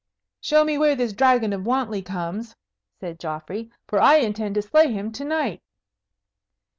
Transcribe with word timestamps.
"Show 0.39 0.63
me 0.63 0.79
where 0.79 0.95
this 0.95 1.13
Dragon 1.13 1.53
of 1.53 1.63
Wantley 1.67 2.01
comes," 2.03 2.55
said 2.99 3.19
Geoffrey, 3.19 3.69
"for 3.87 4.01
I 4.01 4.15
intend 4.15 4.55
to 4.55 4.63
slay 4.63 4.91
him 4.91 5.11
to 5.11 5.23
night." 5.23 5.61